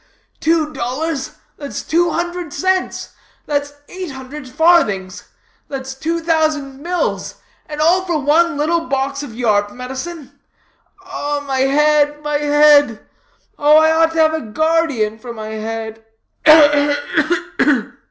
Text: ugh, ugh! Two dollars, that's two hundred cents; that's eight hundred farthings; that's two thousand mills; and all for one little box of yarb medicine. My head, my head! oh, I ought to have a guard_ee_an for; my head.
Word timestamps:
ugh, 0.03 0.07
ugh! 0.33 0.37
Two 0.39 0.73
dollars, 0.73 1.35
that's 1.57 1.83
two 1.83 2.09
hundred 2.09 2.51
cents; 2.51 3.13
that's 3.45 3.71
eight 3.87 4.09
hundred 4.09 4.49
farthings; 4.49 5.29
that's 5.67 5.93
two 5.93 6.19
thousand 6.19 6.81
mills; 6.81 7.35
and 7.67 7.79
all 7.79 8.03
for 8.03 8.17
one 8.19 8.57
little 8.57 8.87
box 8.87 9.21
of 9.21 9.33
yarb 9.35 9.71
medicine. 9.71 10.39
My 11.05 11.59
head, 11.67 12.19
my 12.23 12.39
head! 12.39 13.05
oh, 13.59 13.77
I 13.77 13.91
ought 13.91 14.13
to 14.13 14.17
have 14.19 14.33
a 14.33 14.39
guard_ee_an 14.39 15.19
for; 15.21 15.33
my 15.33 15.49
head. 15.49 16.03